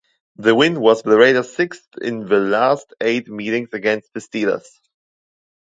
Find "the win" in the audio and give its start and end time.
0.37-0.79